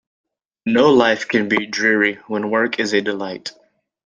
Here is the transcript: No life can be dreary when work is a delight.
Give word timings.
No 0.65 0.89
life 0.89 1.27
can 1.27 1.47
be 1.47 1.67
dreary 1.67 2.15
when 2.25 2.49
work 2.49 2.79
is 2.79 2.91
a 2.93 3.03
delight. 3.03 3.51